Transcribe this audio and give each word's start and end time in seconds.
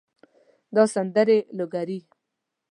دا 0.75 0.83
سندرې 0.95 1.37
لوګري 1.57 1.99